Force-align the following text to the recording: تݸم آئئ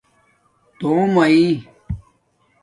تݸم 0.79 1.13
آئئ 1.23 1.41